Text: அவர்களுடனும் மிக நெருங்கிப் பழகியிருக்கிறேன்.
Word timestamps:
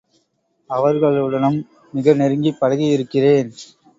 அவர்களுடனும் 0.69 1.59
மிக 1.93 2.13
நெருங்கிப் 2.13 2.59
பழகியிருக்கிறேன். 2.61 3.51